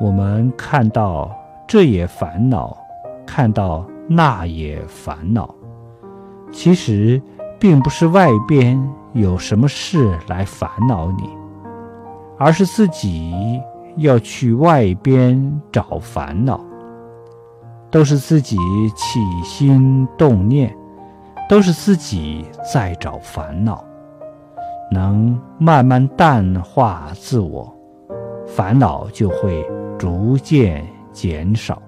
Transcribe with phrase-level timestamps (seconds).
[0.00, 1.30] 我们看到
[1.66, 2.76] 这也烦恼，
[3.26, 5.54] 看到那也烦恼，
[6.52, 7.20] 其实
[7.58, 8.78] 并不是外边
[9.14, 11.30] 有什么事来烦恼你，
[12.38, 13.60] 而是自己
[13.96, 16.60] 要去外边找烦恼。
[17.88, 18.56] 都是自己
[18.94, 20.76] 起心动念，
[21.48, 23.82] 都是自己在找烦恼。
[24.90, 27.72] 能慢慢淡化自我，
[28.46, 29.64] 烦恼就会
[29.98, 31.85] 逐渐减少。